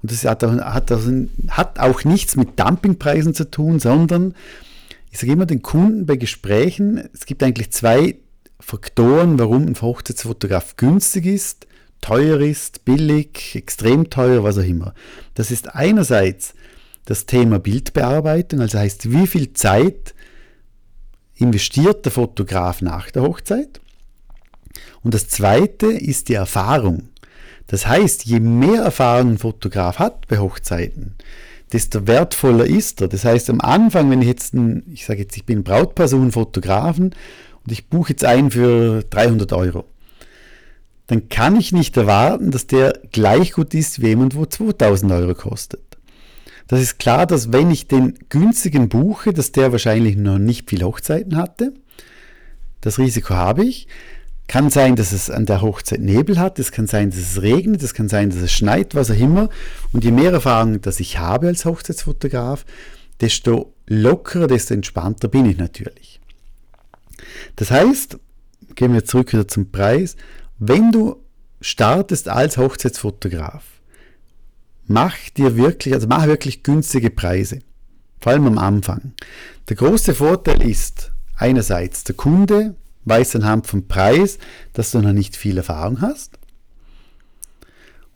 Und 0.00 0.10
das 0.10 0.24
hat 0.24 0.42
auch, 0.44 0.56
hat, 0.56 0.90
hat 1.50 1.78
auch 1.78 2.04
nichts 2.04 2.36
mit 2.36 2.58
Dumpingpreisen 2.58 3.34
zu 3.34 3.50
tun, 3.50 3.80
sondern 3.80 4.34
ich 5.10 5.18
sage 5.18 5.32
immer 5.32 5.44
den 5.44 5.60
Kunden 5.60 6.06
bei 6.06 6.16
Gesprächen, 6.16 7.06
es 7.12 7.26
gibt 7.26 7.42
eigentlich 7.42 7.70
zwei 7.70 8.16
Faktoren, 8.60 9.38
warum 9.38 9.66
ein 9.66 9.78
Hochzeitsfotograf 9.78 10.76
günstig 10.76 11.26
ist, 11.26 11.66
teuer 12.00 12.40
ist, 12.40 12.86
billig, 12.86 13.54
extrem 13.54 14.08
teuer, 14.08 14.42
was 14.42 14.56
auch 14.56 14.64
immer. 14.64 14.94
Das 15.34 15.50
ist 15.50 15.74
einerseits 15.74 16.54
das 17.04 17.26
Thema 17.26 17.58
Bildbearbeitung, 17.58 18.62
also 18.62 18.78
heißt, 18.78 19.12
wie 19.12 19.26
viel 19.26 19.52
Zeit 19.52 20.14
investiert 21.38 22.04
der 22.04 22.12
Fotograf 22.12 22.82
nach 22.82 23.10
der 23.10 23.22
Hochzeit. 23.22 23.80
Und 25.02 25.14
das 25.14 25.28
Zweite 25.28 25.86
ist 25.86 26.28
die 26.28 26.34
Erfahrung. 26.34 27.08
Das 27.68 27.86
heißt, 27.86 28.24
je 28.24 28.40
mehr 28.40 28.82
Erfahrung 28.82 29.32
ein 29.32 29.38
Fotograf 29.38 29.98
hat 29.98 30.26
bei 30.26 30.38
Hochzeiten, 30.38 31.14
desto 31.72 32.06
wertvoller 32.06 32.64
ist 32.64 33.00
er. 33.00 33.08
Das 33.08 33.24
heißt, 33.24 33.50
am 33.50 33.60
Anfang, 33.60 34.10
wenn 34.10 34.22
ich 34.22 34.28
jetzt, 34.28 34.54
ein, 34.54 34.82
ich 34.92 35.04
sage 35.04 35.20
jetzt, 35.20 35.36
ich 35.36 35.44
bin 35.44 35.64
Brautperson, 35.64 36.32
Fotografen 36.32 37.14
und 37.64 37.72
ich 37.72 37.88
buche 37.88 38.10
jetzt 38.10 38.24
einen 38.24 38.50
für 38.50 39.04
300 39.10 39.52
Euro, 39.52 39.84
dann 41.08 41.28
kann 41.28 41.56
ich 41.56 41.72
nicht 41.72 41.96
erwarten, 41.96 42.50
dass 42.50 42.66
der 42.66 43.00
gleich 43.12 43.52
gut 43.52 43.74
ist 43.74 44.00
wie 44.00 44.08
jemand, 44.08 44.34
wo 44.34 44.46
2000 44.46 45.12
Euro 45.12 45.34
kostet. 45.34 45.87
Das 46.68 46.80
ist 46.80 46.98
klar, 46.98 47.26
dass 47.26 47.52
wenn 47.52 47.70
ich 47.70 47.88
den 47.88 48.14
günstigen 48.28 48.88
buche, 48.88 49.32
dass 49.32 49.52
der 49.52 49.72
wahrscheinlich 49.72 50.16
noch 50.16 50.38
nicht 50.38 50.68
viel 50.68 50.84
Hochzeiten 50.84 51.36
hatte. 51.36 51.72
Das 52.82 52.98
Risiko 52.98 53.34
habe 53.34 53.64
ich. 53.64 53.88
Kann 54.46 54.70
sein, 54.70 54.96
dass 54.96 55.12
es 55.12 55.28
an 55.28 55.44
der 55.44 55.60
Hochzeit 55.60 56.00
Nebel 56.00 56.38
hat, 56.38 56.58
es 56.58 56.72
kann 56.72 56.86
sein, 56.86 57.10
dass 57.10 57.18
es 57.18 57.42
regnet, 57.42 57.82
es 57.82 57.92
kann 57.92 58.08
sein, 58.08 58.30
dass 58.30 58.40
es 58.40 58.50
schneit, 58.50 58.94
was 58.94 59.10
auch 59.10 59.18
immer. 59.18 59.50
Und 59.92 60.04
je 60.04 60.10
mehr 60.10 60.32
Erfahrung, 60.32 60.80
dass 60.80 61.00
ich 61.00 61.18
habe 61.18 61.48
als 61.48 61.66
Hochzeitsfotograf, 61.66 62.64
desto 63.20 63.74
lockerer, 63.86 64.46
desto 64.46 64.72
entspannter 64.72 65.28
bin 65.28 65.44
ich 65.44 65.58
natürlich. 65.58 66.20
Das 67.56 67.70
heißt, 67.70 68.18
gehen 68.74 68.94
wir 68.94 69.04
zurück 69.04 69.34
wieder 69.34 69.48
zum 69.48 69.70
Preis, 69.70 70.16
wenn 70.58 70.92
du 70.92 71.16
startest 71.60 72.28
als 72.28 72.56
Hochzeitsfotograf, 72.56 73.64
mach 74.88 75.16
dir 75.36 75.56
wirklich, 75.56 75.94
also 75.94 76.08
mach 76.08 76.26
wirklich 76.26 76.62
günstige 76.62 77.10
Preise. 77.10 77.60
Vor 78.20 78.32
allem 78.32 78.46
am 78.46 78.58
Anfang. 78.58 79.12
Der 79.68 79.76
große 79.76 80.14
Vorteil 80.14 80.62
ist 80.62 81.12
einerseits, 81.36 82.04
der 82.04 82.16
Kunde 82.16 82.74
weiß 83.04 83.36
anhand 83.36 83.66
vom 83.66 83.86
Preis, 83.86 84.38
dass 84.72 84.90
du 84.90 85.00
noch 85.00 85.12
nicht 85.12 85.36
viel 85.36 85.56
Erfahrung 85.56 86.00
hast. 86.00 86.38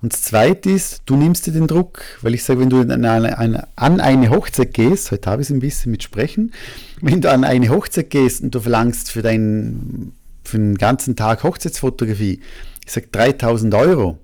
Und 0.03 0.13
das 0.13 0.23
Zweite 0.23 0.71
ist, 0.71 1.03
du 1.07 1.15
nimmst 1.15 1.47
dir 1.47 1.53
den 1.53 1.69
Druck, 1.69 2.03
weil 2.23 2.35
ich 2.35 2.43
sage, 2.43 2.59
wenn 2.59 2.71
du 2.71 2.81
an 2.81 2.91
eine, 2.91 3.39
eine, 3.39 3.69
an 3.77 4.01
eine 4.01 4.31
Hochzeit 4.31 4.75
gehst, 4.75 5.13
heute 5.13 5.31
habe 5.31 5.43
ich 5.43 5.49
es 5.49 5.55
ein 5.55 5.61
bisschen 5.61 5.93
mit 5.93 6.03
Sprechen, 6.03 6.53
wenn 7.01 7.21
du 7.21 7.31
an 7.31 7.45
eine 7.45 7.69
Hochzeit 7.69 8.11
gehst 8.11 8.43
und 8.43 8.53
du 8.53 8.61
verlangst 8.61 9.13
für, 9.13 9.23
deinen, 9.23 10.13
für 10.43 10.59
den 10.59 10.77
ganzen 10.77 11.15
Tag 11.15 11.45
Hochzeitsfotografie, 11.45 12.41
ich 12.85 12.93
sage 12.93 13.07
3000 13.13 13.73
Euro, 13.75 14.19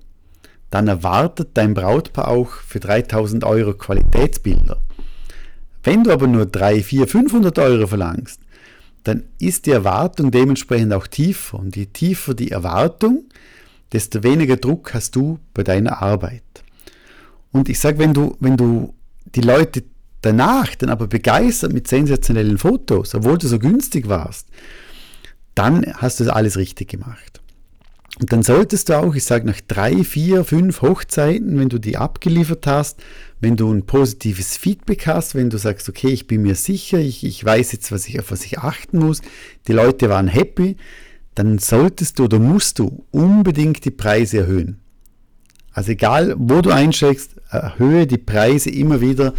dann 0.69 0.87
erwartet 0.87 1.49
dein 1.55 1.73
Brautpaar 1.73 2.27
auch 2.27 2.49
für 2.49 2.79
3000 2.79 3.43
Euro 3.43 3.73
Qualitätsbilder. 3.73 4.79
Wenn 5.83 6.03
du 6.03 6.11
aber 6.11 6.27
nur 6.27 6.45
3, 6.45 6.83
4, 6.83 7.07
500 7.07 7.57
Euro 7.59 7.87
verlangst, 7.87 8.41
dann 9.03 9.23
ist 9.39 9.65
die 9.65 9.71
Erwartung 9.71 10.29
dementsprechend 10.31 10.93
auch 10.93 11.07
tiefer. 11.07 11.59
Und 11.59 11.75
je 11.75 11.85
tiefer 11.85 12.33
die 12.33 12.51
Erwartung, 12.51 13.23
desto 13.91 14.23
weniger 14.23 14.57
Druck 14.57 14.93
hast 14.93 15.15
du 15.15 15.39
bei 15.53 15.63
deiner 15.63 16.01
Arbeit. 16.01 16.43
Und 17.51 17.69
ich 17.69 17.79
sage, 17.79 17.97
wenn 17.97 18.13
du, 18.13 18.35
wenn 18.39 18.57
du 18.57 18.93
die 19.35 19.41
Leute 19.41 19.83
danach 20.21 20.75
dann 20.75 20.89
aber 20.89 21.07
begeistert 21.07 21.73
mit 21.73 21.87
sensationellen 21.87 22.57
Fotos, 22.57 23.15
obwohl 23.15 23.37
du 23.37 23.47
so 23.47 23.57
günstig 23.57 24.07
warst, 24.09 24.47
dann 25.55 25.85
hast 25.95 26.19
du 26.19 26.33
alles 26.33 26.57
richtig 26.57 26.89
gemacht. 26.89 27.38
Und 28.19 28.33
dann 28.33 28.43
solltest 28.43 28.89
du 28.89 28.97
auch, 28.97 29.15
ich 29.15 29.23
sage 29.23 29.47
nach 29.47 29.61
drei, 29.65 30.03
vier, 30.03 30.43
fünf 30.43 30.81
Hochzeiten, 30.81 31.57
wenn 31.57 31.69
du 31.69 31.79
die 31.79 31.95
abgeliefert 31.95 32.67
hast, 32.67 33.01
wenn 33.39 33.55
du 33.55 33.71
ein 33.71 33.85
positives 33.85 34.57
Feedback 34.57 35.07
hast, 35.07 35.35
wenn 35.35 35.49
du 35.49 35.57
sagst, 35.57 35.87
okay, 35.87 36.09
ich 36.09 36.27
bin 36.27 36.41
mir 36.41 36.55
sicher, 36.55 36.99
ich, 36.99 37.23
ich 37.23 37.43
weiß 37.43 37.71
jetzt, 37.71 37.93
was 37.93 38.07
ich, 38.07 38.19
auf 38.19 38.31
was 38.31 38.43
ich 38.43 38.59
achten 38.59 38.99
muss, 38.99 39.21
die 39.67 39.73
Leute 39.73 40.09
waren 40.09 40.27
happy, 40.27 40.75
dann 41.35 41.59
solltest 41.59 42.19
du 42.19 42.25
oder 42.25 42.39
musst 42.39 42.79
du 42.79 43.05
unbedingt 43.11 43.85
die 43.85 43.91
Preise 43.91 44.39
erhöhen. 44.39 44.81
Also 45.71 45.91
egal, 45.91 46.35
wo 46.37 46.59
du 46.59 46.71
einsteigst, 46.71 47.35
erhöhe 47.49 48.05
die 48.05 48.17
Preise 48.17 48.69
immer 48.69 48.99
wieder, 48.99 49.33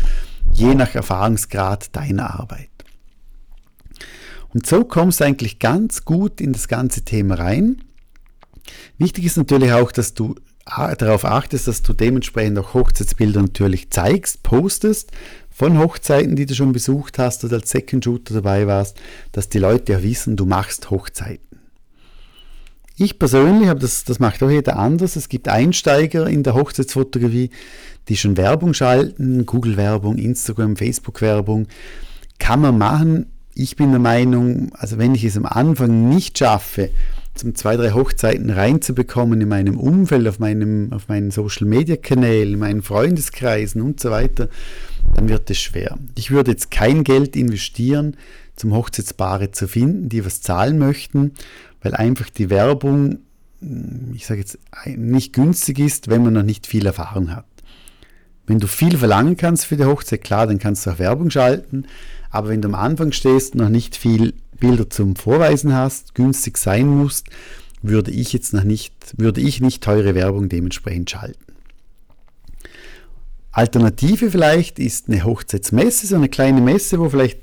je 0.54 0.74
nach 0.74 0.94
Erfahrungsgrad 0.94 1.94
deiner 1.94 2.40
Arbeit. 2.40 2.68
Und 4.54 4.64
so 4.64 4.84
kommst 4.84 5.20
du 5.20 5.24
eigentlich 5.24 5.58
ganz 5.58 6.06
gut 6.06 6.40
in 6.40 6.54
das 6.54 6.66
ganze 6.66 7.02
Thema 7.02 7.34
rein. 7.34 7.82
Wichtig 8.98 9.24
ist 9.24 9.36
natürlich 9.36 9.72
auch, 9.72 9.92
dass 9.92 10.14
du 10.14 10.34
darauf 10.64 11.24
achtest, 11.24 11.68
dass 11.68 11.82
du 11.82 11.92
dementsprechend 11.92 12.58
auch 12.58 12.74
Hochzeitsbilder 12.74 13.42
natürlich 13.42 13.90
zeigst, 13.90 14.42
postest 14.42 15.10
von 15.50 15.78
Hochzeiten, 15.78 16.36
die 16.36 16.46
du 16.46 16.54
schon 16.54 16.72
besucht 16.72 17.18
hast 17.18 17.44
oder 17.44 17.56
als 17.56 17.70
Second 17.70 18.04
Shooter 18.04 18.34
dabei 18.34 18.66
warst, 18.66 18.96
dass 19.32 19.48
die 19.48 19.58
Leute 19.58 19.92
ja 19.92 20.02
wissen, 20.02 20.36
du 20.36 20.46
machst 20.46 20.90
Hochzeiten. 20.90 21.50
Ich 22.96 23.18
persönlich, 23.18 23.70
aber 23.70 23.80
das, 23.80 24.04
das 24.04 24.18
macht 24.18 24.42
auch 24.42 24.50
jeder 24.50 24.78
anders, 24.78 25.16
es 25.16 25.28
gibt 25.28 25.48
Einsteiger 25.48 26.26
in 26.26 26.42
der 26.42 26.54
Hochzeitsfotografie, 26.54 27.50
die 28.08 28.16
schon 28.16 28.36
Werbung 28.36 28.74
schalten, 28.74 29.46
Google-Werbung, 29.46 30.18
Instagram, 30.18 30.76
Facebook-Werbung, 30.76 31.66
kann 32.38 32.60
man 32.60 32.76
machen. 32.76 33.26
Ich 33.54 33.76
bin 33.76 33.90
der 33.90 34.00
Meinung, 34.00 34.72
also 34.74 34.98
wenn 34.98 35.14
ich 35.14 35.24
es 35.24 35.36
am 35.36 35.46
Anfang 35.46 36.08
nicht 36.08 36.38
schaffe, 36.38 36.90
zum 37.40 37.54
zwei, 37.54 37.76
drei 37.76 37.92
Hochzeiten 37.92 38.50
reinzubekommen 38.50 39.40
in 39.40 39.48
meinem 39.48 39.78
Umfeld, 39.78 40.28
auf, 40.28 40.38
meinem, 40.38 40.92
auf 40.92 41.08
meinen 41.08 41.30
Social 41.30 41.66
Media 41.66 41.96
Kanälen, 41.96 42.54
in 42.54 42.58
meinen 42.60 42.82
Freundeskreisen 42.82 43.80
und 43.80 43.98
so 43.98 44.10
weiter, 44.10 44.48
dann 45.14 45.28
wird 45.28 45.50
es 45.50 45.58
schwer. 45.58 45.98
Ich 46.16 46.30
würde 46.30 46.50
jetzt 46.50 46.70
kein 46.70 47.02
Geld 47.02 47.36
investieren, 47.36 48.16
zum 48.56 48.74
Hochzeitspaare 48.74 49.52
zu 49.52 49.66
finden, 49.66 50.10
die 50.10 50.24
was 50.24 50.42
zahlen 50.42 50.78
möchten, 50.78 51.32
weil 51.82 51.94
einfach 51.94 52.28
die 52.28 52.50
Werbung, 52.50 53.20
hm, 53.60 54.12
ich 54.14 54.26
sage 54.26 54.40
jetzt, 54.40 54.58
nicht 54.84 55.32
günstig 55.32 55.78
ist, 55.78 56.08
wenn 56.08 56.22
man 56.22 56.34
noch 56.34 56.42
nicht 56.42 56.66
viel 56.66 56.84
Erfahrung 56.84 57.34
hat. 57.34 57.46
Wenn 58.46 58.58
du 58.58 58.66
viel 58.66 58.98
verlangen 58.98 59.36
kannst 59.36 59.64
für 59.64 59.76
die 59.76 59.84
Hochzeit, 59.84 60.22
klar, 60.22 60.46
dann 60.46 60.58
kannst 60.58 60.84
du 60.84 60.90
auch 60.90 60.98
Werbung 60.98 61.30
schalten, 61.30 61.86
aber 62.28 62.50
wenn 62.50 62.60
du 62.60 62.68
am 62.68 62.74
Anfang 62.74 63.12
stehst, 63.12 63.54
noch 63.54 63.70
nicht 63.70 63.96
viel 63.96 64.34
Bilder 64.60 64.88
zum 64.88 65.16
Vorweisen 65.16 65.74
hast, 65.74 66.14
günstig 66.14 66.58
sein 66.58 66.86
musst, 66.86 67.26
würde 67.82 68.10
ich 68.10 68.32
jetzt 68.32 68.52
noch 68.52 68.64
nicht, 68.64 68.92
würde 69.16 69.40
ich 69.40 69.60
nicht 69.60 69.82
teure 69.82 70.14
Werbung 70.14 70.48
dementsprechend 70.48 71.10
schalten. 71.10 71.44
Alternative 73.52 74.30
vielleicht 74.30 74.78
ist 74.78 75.08
eine 75.08 75.24
Hochzeitsmesse, 75.24 76.06
so 76.06 76.14
eine 76.14 76.28
kleine 76.28 76.60
Messe, 76.60 77.00
wo 77.00 77.08
vielleicht 77.08 77.40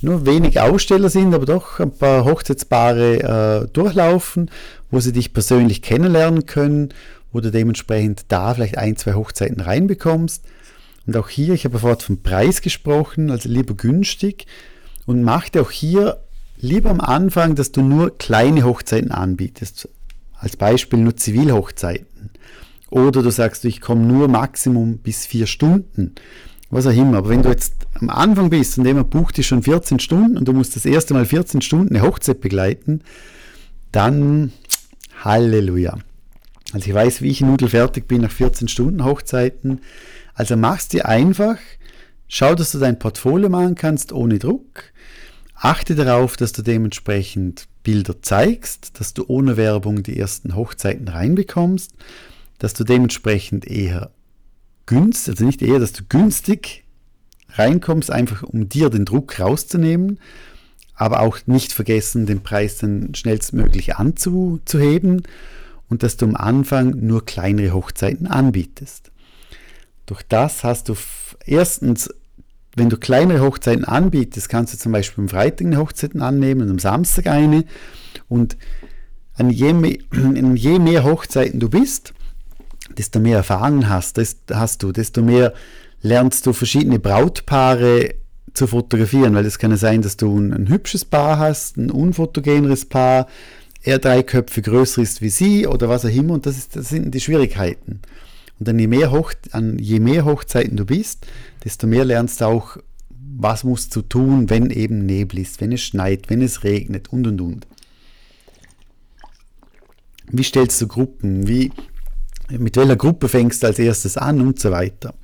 nur 0.00 0.26
wenig 0.26 0.60
Aussteller 0.60 1.08
sind, 1.08 1.34
aber 1.34 1.46
doch 1.46 1.78
ein 1.78 1.92
paar 1.92 2.24
Hochzeitspaare 2.24 3.62
äh, 3.62 3.68
durchlaufen, 3.72 4.50
wo 4.90 5.00
sie 5.00 5.12
dich 5.12 5.32
persönlich 5.32 5.80
kennenlernen 5.80 6.46
können, 6.46 6.92
wo 7.32 7.40
du 7.40 7.50
dementsprechend 7.50 8.24
da 8.28 8.54
vielleicht 8.54 8.78
ein, 8.78 8.96
zwei 8.96 9.14
Hochzeiten 9.14 9.60
reinbekommst. 9.60 10.44
Und 11.06 11.16
auch 11.16 11.28
hier, 11.28 11.54
ich 11.54 11.64
habe 11.64 11.78
vorhin 11.78 12.00
vom 12.00 12.22
Preis 12.22 12.60
gesprochen, 12.60 13.30
also 13.30 13.48
lieber 13.48 13.74
günstig 13.74 14.46
und 15.06 15.22
mach 15.22 15.48
dir 15.48 15.62
auch 15.62 15.70
hier 15.70 16.23
lieber 16.58 16.90
am 16.90 17.00
Anfang, 17.00 17.54
dass 17.54 17.72
du 17.72 17.82
nur 17.82 18.16
kleine 18.18 18.64
Hochzeiten 18.64 19.10
anbietest. 19.10 19.88
Als 20.38 20.56
Beispiel 20.56 20.98
nur 20.98 21.16
Zivilhochzeiten. 21.16 22.30
Oder 22.90 23.22
du 23.22 23.30
sagst, 23.30 23.64
ich 23.64 23.80
komme 23.80 24.04
nur 24.04 24.28
Maximum 24.28 24.98
bis 24.98 25.26
vier 25.26 25.46
Stunden. 25.46 26.14
Was 26.70 26.86
auch 26.86 26.92
immer. 26.92 27.18
Aber 27.18 27.28
wenn 27.28 27.42
du 27.42 27.48
jetzt 27.48 27.74
am 27.94 28.10
Anfang 28.10 28.50
bist 28.50 28.78
und 28.78 28.86
jemand 28.86 29.10
bucht 29.10 29.36
dich 29.36 29.46
schon 29.46 29.62
14 29.62 30.00
Stunden 30.00 30.36
und 30.36 30.46
du 30.46 30.52
musst 30.52 30.76
das 30.76 30.84
erste 30.84 31.14
Mal 31.14 31.24
14 31.24 31.60
Stunden 31.60 31.94
eine 31.94 32.06
Hochzeit 32.06 32.40
begleiten, 32.40 33.02
dann 33.92 34.52
Halleluja. 35.22 35.98
Also 36.72 36.88
ich 36.88 36.94
weiß, 36.94 37.22
wie 37.22 37.30
ich 37.30 37.40
nudelfertig 37.40 38.06
bin 38.06 38.22
nach 38.22 38.30
14 38.30 38.68
Stunden 38.68 39.04
Hochzeiten. 39.04 39.80
Also 40.34 40.56
machst 40.56 40.92
dir 40.92 41.06
einfach, 41.06 41.56
schau, 42.26 42.54
dass 42.54 42.72
du 42.72 42.78
dein 42.78 42.98
Portfolio 42.98 43.48
machen 43.48 43.76
kannst 43.76 44.12
ohne 44.12 44.38
Druck. 44.38 44.92
Achte 45.54 45.94
darauf, 45.94 46.36
dass 46.36 46.52
du 46.52 46.62
dementsprechend 46.62 47.68
Bilder 47.82 48.20
zeigst, 48.22 48.98
dass 48.98 49.14
du 49.14 49.24
ohne 49.28 49.56
Werbung 49.56 50.02
die 50.02 50.18
ersten 50.18 50.54
Hochzeiten 50.54 51.08
reinbekommst, 51.08 51.92
dass 52.58 52.74
du 52.74 52.84
dementsprechend 52.84 53.66
eher 53.66 54.10
günstig, 54.86 55.32
also 55.34 55.44
nicht 55.44 55.62
eher, 55.62 55.78
dass 55.78 55.92
du 55.92 56.02
günstig 56.08 56.84
reinkommst, 57.50 58.10
einfach 58.10 58.42
um 58.42 58.68
dir 58.68 58.90
den 58.90 59.04
Druck 59.04 59.38
rauszunehmen, 59.38 60.18
aber 60.94 61.20
auch 61.20 61.38
nicht 61.46 61.72
vergessen, 61.72 62.26
den 62.26 62.42
Preis 62.42 62.78
dann 62.78 63.14
schnellstmöglich 63.14 63.96
anzuheben 63.96 65.22
und 65.88 66.02
dass 66.02 66.16
du 66.16 66.26
am 66.26 66.36
Anfang 66.36 67.06
nur 67.06 67.24
kleinere 67.24 67.72
Hochzeiten 67.72 68.26
anbietest. 68.26 69.10
Durch 70.06 70.22
das 70.22 70.64
hast 70.64 70.88
du 70.88 70.96
erstens 71.46 72.10
wenn 72.76 72.90
du 72.90 72.96
kleinere 72.96 73.42
Hochzeiten 73.42 73.84
anbietest, 73.84 74.48
kannst 74.48 74.74
du 74.74 74.78
zum 74.78 74.92
Beispiel 74.92 75.22
am 75.22 75.28
Freitag 75.28 75.66
eine 75.66 75.78
Hochzeit 75.78 76.16
annehmen 76.16 76.62
und 76.62 76.70
am 76.70 76.78
Samstag 76.78 77.26
eine. 77.26 77.64
Und 78.28 78.56
an 79.34 79.50
je, 79.50 79.72
mehr, 79.72 79.98
an 80.10 80.56
je 80.56 80.78
mehr 80.78 81.04
Hochzeiten 81.04 81.60
du 81.60 81.68
bist, 81.68 82.12
desto 82.96 83.20
mehr 83.20 83.38
Erfahrung 83.38 83.88
hast, 83.88 84.20
hast 84.50 84.82
du, 84.82 84.92
desto 84.92 85.22
mehr 85.22 85.54
lernst 86.02 86.46
du 86.46 86.52
verschiedene 86.52 86.98
Brautpaare 86.98 88.14
zu 88.52 88.66
fotografieren, 88.66 89.34
weil 89.34 89.46
es 89.46 89.58
kann 89.58 89.70
ja 89.70 89.76
sein, 89.76 90.02
dass 90.02 90.16
du 90.16 90.38
ein, 90.38 90.52
ein 90.52 90.68
hübsches 90.68 91.04
Paar 91.04 91.38
hast, 91.38 91.76
ein 91.76 91.90
unfotogeneres 91.90 92.84
Paar, 92.84 93.26
er 93.82 93.98
drei 93.98 94.22
Köpfe 94.22 94.62
größer 94.62 95.02
ist 95.02 95.20
wie 95.20 95.28
sie 95.28 95.66
oder 95.66 95.88
was 95.88 96.04
auch 96.04 96.10
immer 96.10 96.34
und 96.34 96.46
das, 96.46 96.56
ist, 96.56 96.76
das 96.76 96.88
sind 96.88 97.14
die 97.14 97.20
Schwierigkeiten. 97.20 98.00
Und 98.58 98.68
dann 98.68 98.78
je 98.78 98.86
mehr, 98.86 99.10
Hoch, 99.10 99.32
an 99.50 99.78
je 99.78 99.98
mehr 99.98 100.24
Hochzeiten 100.24 100.76
du 100.76 100.86
bist, 100.86 101.26
desto 101.64 101.86
mehr 101.86 102.04
lernst 102.04 102.40
du 102.40 102.46
auch, 102.46 102.76
was 103.36 103.64
musst 103.64 103.94
du 103.96 104.02
tun, 104.02 104.50
wenn 104.50 104.70
eben 104.70 105.06
Nebel 105.06 105.40
ist, 105.40 105.60
wenn 105.60 105.72
es 105.72 105.82
schneit, 105.82 106.30
wenn 106.30 106.42
es 106.42 106.62
regnet 106.62 107.12
und 107.12 107.26
und 107.26 107.40
und. 107.40 107.66
Wie 110.30 110.44
stellst 110.44 110.80
du 110.80 110.86
Gruppen? 110.88 111.46
Wie, 111.48 111.70
mit 112.50 112.76
welcher 112.76 112.96
Gruppe 112.96 113.28
fängst 113.28 113.62
du 113.62 113.66
als 113.66 113.78
erstes 113.78 114.16
an 114.16 114.40
und 114.40 114.60
so 114.60 114.70
weiter. 114.70 115.14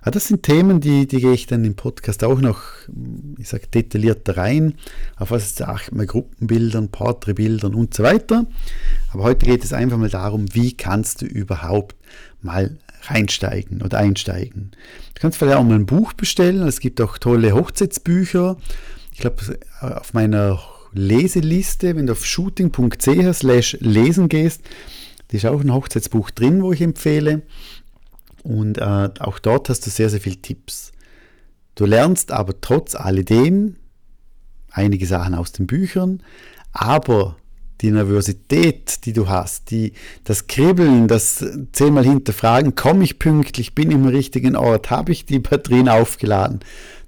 Aber 0.00 0.12
das 0.12 0.28
sind 0.28 0.42
Themen, 0.42 0.80
die, 0.80 1.06
die 1.06 1.20
gehe 1.20 1.32
ich 1.32 1.46
dann 1.46 1.64
im 1.64 1.74
Podcast 1.74 2.24
auch 2.24 2.40
noch, 2.40 2.62
ich 3.38 3.48
sage, 3.48 3.66
detaillierter 3.66 4.36
rein, 4.36 4.74
auf 5.16 5.30
was 5.30 5.52
es 5.52 5.62
achten 5.62 5.96
bei 5.96 6.06
Gruppenbildern, 6.06 6.88
Porträtbildern 6.88 7.74
und 7.74 7.94
so 7.94 8.02
weiter. 8.02 8.46
Aber 9.12 9.24
heute 9.24 9.46
geht 9.46 9.64
es 9.64 9.72
einfach 9.72 9.98
mal 9.98 10.08
darum, 10.08 10.54
wie 10.54 10.76
kannst 10.76 11.22
du 11.22 11.26
überhaupt 11.26 11.96
mal 12.40 12.78
reinsteigen 13.02 13.82
oder 13.82 13.98
einsteigen. 13.98 14.72
Du 15.14 15.20
kannst 15.20 15.38
vielleicht 15.38 15.58
auch 15.58 15.64
mal 15.64 15.74
ein 15.74 15.86
Buch 15.86 16.12
bestellen. 16.12 16.66
Es 16.66 16.80
gibt 16.80 17.00
auch 17.00 17.18
tolle 17.18 17.52
Hochzeitsbücher. 17.52 18.56
Ich 19.12 19.20
glaube, 19.20 19.58
auf 19.80 20.12
meiner 20.14 20.60
Leseliste, 20.92 21.96
wenn 21.96 22.06
du 22.06 22.12
auf 22.12 22.24
shooting.ch 22.24 23.34
slash 23.34 23.76
lesen 23.80 24.28
gehst, 24.28 24.62
da 25.28 25.36
ist 25.36 25.46
auch 25.46 25.60
ein 25.60 25.72
Hochzeitsbuch 25.72 26.30
drin, 26.30 26.62
wo 26.62 26.72
ich 26.72 26.80
empfehle. 26.80 27.42
Und 28.42 28.78
äh, 28.78 29.10
auch 29.18 29.38
dort 29.38 29.68
hast 29.68 29.86
du 29.86 29.90
sehr, 29.90 30.10
sehr 30.10 30.20
viele 30.20 30.36
Tipps. 30.36 30.92
Du 31.74 31.86
lernst 31.86 32.32
aber 32.32 32.60
trotz 32.60 32.94
alledem 32.94 33.76
einige 34.70 35.06
Sachen 35.06 35.34
aus 35.34 35.52
den 35.52 35.66
Büchern, 35.66 36.22
aber 36.72 37.36
die 37.80 37.90
Nervosität, 37.90 39.04
die 39.06 39.12
du 39.12 39.28
hast, 39.28 39.70
die, 39.70 39.92
das 40.24 40.46
Kribbeln, 40.46 41.08
das 41.08 41.44
zehnmal 41.72 42.04
hinterfragen, 42.04 42.74
komme 42.74 43.04
ich 43.04 43.18
pünktlich, 43.18 43.74
bin 43.74 43.90
ich 43.90 43.96
im 43.96 44.06
richtigen 44.06 44.56
Ort, 44.56 44.90
habe 44.90 45.12
ich 45.12 45.24
die 45.24 45.38
Batterien 45.38 45.88
aufgeladen, 45.88 46.60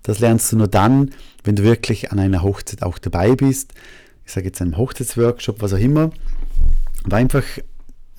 das 0.03 0.19
lernst 0.19 0.51
du 0.53 0.57
nur 0.57 0.69
dann, 0.69 1.11
wenn 1.45 1.57
du 1.57 1.63
wirklich 1.63 2.11
an 2.11 2.19
einer 2.19 2.43
Hochzeit 2.43 2.83
auch 2.83 2.99
dabei 2.99 3.35
bist. 3.35 3.73
Ich 4.25 4.33
sage 4.33 4.47
jetzt 4.47 4.61
einem 4.61 4.77
Hochzeitsworkshop, 4.77 5.61
was 5.61 5.73
auch 5.73 5.79
immer. 5.79 6.11
Aber 7.05 7.17
einfach 7.17 7.45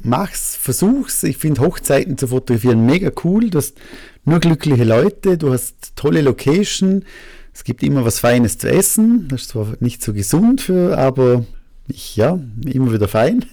mach's, 0.01 0.55
versuch's. 0.55 1.23
Ich 1.23 1.37
finde 1.37 1.61
Hochzeiten 1.61 2.17
zu 2.17 2.27
fotografieren 2.27 2.85
mega 2.85 3.11
cool. 3.23 3.49
Du 3.49 3.57
hast 3.57 3.77
nur 4.25 4.39
glückliche 4.39 4.83
Leute, 4.83 5.37
du 5.37 5.51
hast 5.51 5.95
tolle 5.95 6.21
Location. 6.21 7.05
Es 7.53 7.63
gibt 7.63 7.83
immer 7.83 8.05
was 8.05 8.19
Feines 8.19 8.57
zu 8.57 8.69
essen. 8.69 9.27
Das 9.27 9.41
ist 9.41 9.49
zwar 9.49 9.75
nicht 9.79 10.03
so 10.03 10.13
gesund 10.13 10.61
für, 10.61 10.97
aber 10.97 11.45
ja, 11.87 12.39
immer 12.65 12.93
wieder 12.93 13.07
fein. 13.07 13.45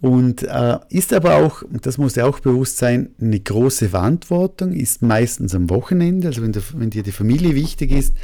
Und 0.00 0.44
äh, 0.44 0.78
ist 0.88 1.12
aber 1.12 1.36
auch, 1.36 1.62
das 1.82 1.98
muss 1.98 2.14
ja 2.14 2.24
auch 2.24 2.40
bewusst 2.40 2.78
sein, 2.78 3.10
eine 3.20 3.38
große 3.38 3.90
Verantwortung, 3.90 4.72
ist 4.72 5.02
meistens 5.02 5.54
am 5.54 5.68
Wochenende. 5.68 6.28
Also 6.28 6.42
wenn, 6.42 6.52
der, 6.52 6.62
wenn 6.74 6.88
dir 6.88 7.02
die 7.02 7.12
Familie 7.12 7.54
wichtig 7.54 7.92
ist, 7.92 8.14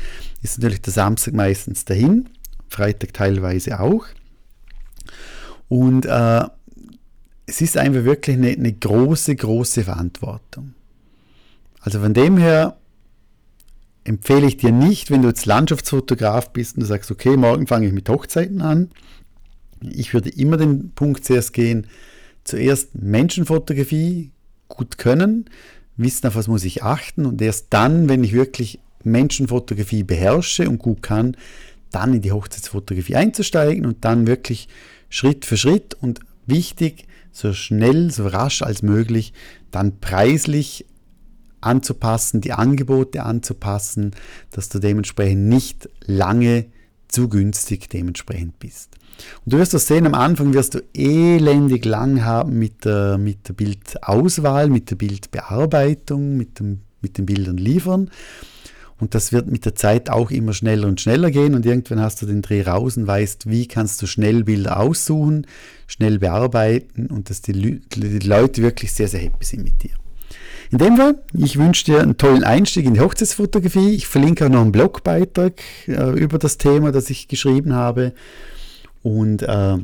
ist 0.43 0.59
natürlich 0.59 0.81
der 0.81 0.95
Samstag 0.95 1.35
meistens 1.35 1.85
dahin, 1.85 2.31
Freitag 2.69 3.13
teilweise 3.13 3.79
auch. 3.81 4.07
Und 5.69 6.07
äh, 6.07 6.45
es 7.45 7.61
ist 7.61 7.77
einfach 7.77 8.05
wirklich 8.05 8.37
eine, 8.37 8.53
eine 8.53 8.73
große, 8.73 9.37
große 9.37 9.85
Verantwortung. 9.85 10.73
Also 11.81 12.01
von 12.01 12.15
dem 12.15 12.39
her 12.39 12.77
empfehle 14.07 14.47
ich 14.47 14.57
dir 14.57 14.73
nicht, 14.73 15.11
wenn 15.11 15.23
du 15.23 15.29
jetzt 15.29 15.47
Landschaftsfotograf 15.47 16.53
bist 16.53 16.77
und 16.77 16.81
du 16.81 16.87
sagst, 16.87 17.11
okay, 17.11 17.37
morgen 17.37 17.67
fange 17.67 17.87
ich 17.87 17.93
mit 17.93 18.09
Hochzeiten 18.09 18.63
an. 18.63 18.91
Ich 19.83 20.15
würde 20.15 20.31
immer 20.31 20.57
den 20.57 20.93
Punkt 20.95 21.25
zuerst 21.25 21.53
gehen, 21.53 21.87
zuerst 22.45 22.95
Menschenfotografie 22.95 24.31
gut 24.69 24.99
können, 24.99 25.51
wissen, 25.97 26.27
auf 26.27 26.37
was 26.37 26.49
muss 26.49 26.65
ich 26.65 26.83
achten 26.83 27.27
und 27.27 27.43
erst 27.43 27.67
dann, 27.71 28.09
wenn 28.09 28.25
ich 28.25 28.33
wirklich 28.33 28.81
Menschenfotografie 29.03 30.03
beherrsche 30.03 30.69
und 30.69 30.79
gut 30.79 31.03
kann, 31.03 31.37
dann 31.91 32.15
in 32.15 32.23
die 32.23 32.33
Hochzeitsfotografie 32.33 33.17
einzusteigen 33.17 33.87
und 33.87 34.05
dann 34.05 34.27
wirklich 34.27 34.69
Schritt 35.09 35.45
für 35.45 35.57
Schritt 35.57 35.95
und 35.95 36.21
wichtig, 36.47 37.07
so 37.33 37.53
schnell, 37.53 38.11
so 38.11 38.27
rasch 38.27 38.63
als 38.63 38.83
möglich, 38.83 39.33
dann 39.71 40.01
preislich 40.01 40.87
anzupassen, 41.61 42.41
die 42.41 42.53
Angebote 42.53 43.23
anzupassen, 43.25 44.13
dass 44.51 44.69
du 44.69 44.79
dementsprechend 44.79 45.49
nicht 45.49 45.89
lange 46.05 46.67
zu 47.09 47.29
günstig 47.29 47.89
dementsprechend 47.89 48.59
bist. 48.59 48.97
Und 49.45 49.55
du 49.55 49.59
wirst 49.59 49.75
das 49.75 49.87
sehen, 49.87 50.07
am 50.07 50.15
Anfang 50.15 50.53
wirst 50.53 50.75
du 50.75 50.83
elendig 50.95 51.85
lang 51.85 52.25
haben 52.25 52.59
mit 52.59 52.85
der, 52.85 53.19
mit 53.19 53.49
der 53.49 53.55
Bildauswahl, 53.55 54.69
mit 54.69 54.91
der 54.91 54.97
Bildbearbeitung, 54.97 56.37
mit, 56.37 56.59
dem, 56.59 56.81
mit 57.01 57.19
den 57.19 57.27
Bildern 57.27 57.57
liefern. 57.57 58.11
Und 58.99 59.15
das 59.15 59.31
wird 59.33 59.51
mit 59.51 59.67
der 59.67 59.75
Zeit 59.75 60.09
auch 60.09 60.31
immer 60.31 60.55
schneller 60.55 60.89
und 60.89 61.01
schneller 61.01 61.31
gehen 61.31 61.55
und 61.55 61.67
irgendwann 61.67 62.01
hast 62.01 62.23
du 62.23 62.27
den 62.27 62.41
Dreh 62.41 62.63
raus 62.63 62.97
und 62.97 63.07
weißt, 63.07 63.49
wie 63.49 63.69
kannst 63.69 64.01
du 64.01 64.07
schnell 64.07 64.45
Bilder 64.45 64.81
aussuchen, 64.81 65.47
schnell 65.87 66.19
bearbeiten 66.19 67.09
und 67.09 67.29
dass 67.29 67.43
die, 67.43 67.81
die 67.81 68.19
Leute 68.21 68.63
wirklich 68.63 68.95
sehr, 68.95 69.09
sehr 69.09 69.21
happy 69.21 69.45
sind 69.45 69.65
mit 69.65 69.83
dir. 69.83 69.91
In 70.71 70.79
dem 70.79 70.97
Fall, 70.97 71.23
ich 71.33 71.59
wünsche 71.59 71.85
dir 71.85 72.01
einen 72.01 72.17
tollen 72.17 72.45
Einstieg 72.45 72.87
in 72.87 72.95
die 72.95 73.01
Hochzeitsfotografie. 73.01 73.95
Ich 73.95 74.07
verlinke 74.07 74.47
auch 74.47 74.51
noch 74.51 74.63
einen 74.63 74.73
Blogbeitrag 74.73 75.61
äh, 75.87 76.19
über 76.19 76.39
das 76.39 76.59
Thema, 76.59 76.93
das 76.93 77.11
ich 77.11 77.29
geschrieben 77.29 77.75
habe. 77.75 78.13
Und 79.03 79.43
äh, 79.43 79.77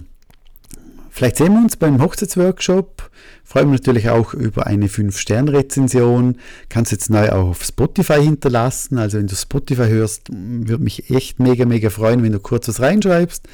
vielleicht 1.11 1.37
sehen 1.37 1.53
wir 1.53 1.61
uns 1.61 1.77
beim 1.77 2.03
Hochzeitsworkshop. 2.03 3.11
Freue 3.45 3.66
mich 3.66 3.81
natürlich 3.81 4.09
auch 4.09 4.35
über 4.35 4.66
eine 4.66 4.87
5-Sterne-Rezension. 4.87 6.38
Kannst 6.68 6.90
jetzt 6.90 7.11
neu 7.11 7.31
auch 7.31 7.51
auf 7.51 7.62
Spotify 7.62 8.23
hinterlassen. 8.23 8.99
Also 8.99 9.18
wenn 9.18 9.27
du 9.27 9.37
Spotify 9.37 9.88
hörst, 9.88 10.29
würde 10.31 10.83
mich 10.83 11.11
echt 11.11 11.38
mega, 11.38 11.64
mega 11.64 11.90
freuen, 11.90 12.23
wenn 12.23 12.33
du 12.33 12.40
kurz 12.40 12.66
was 12.66 12.81
reinschreibst, 12.81 13.47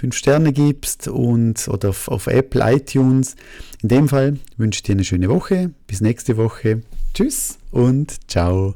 fünf 0.00 0.16
Sterne 0.16 0.52
gibst 0.54 1.08
und, 1.08 1.68
oder 1.68 1.90
auf, 1.90 2.08
auf 2.08 2.26
Apple, 2.26 2.62
iTunes. 2.74 3.36
In 3.82 3.90
dem 3.90 4.08
Fall 4.08 4.38
wünsche 4.56 4.78
ich 4.78 4.82
dir 4.82 4.92
eine 4.92 5.04
schöne 5.04 5.28
Woche. 5.28 5.72
Bis 5.86 6.00
nächste 6.00 6.38
Woche. 6.38 6.80
Tschüss 7.12 7.58
und 7.70 8.30
ciao. 8.30 8.74